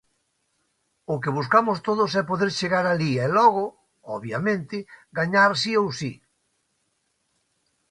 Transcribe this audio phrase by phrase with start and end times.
[1.13, 3.63] O que buscamos todos é poder chegar alí e logo,
[4.15, 4.75] obviamente,
[5.17, 6.11] gañar si ou si.